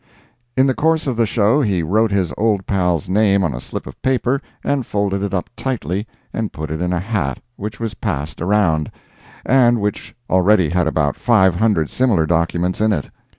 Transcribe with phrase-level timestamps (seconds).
[0.57, 3.85] In the course of the show he wrote his old pal's name on a slip
[3.85, 7.93] of paper and folded it up tightly and put it in a hat which was
[7.93, 8.89] passed around,
[9.45, 13.11] and which already had about five hundred similar documents in it.